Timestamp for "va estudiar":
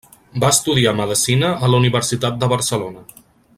0.43-0.93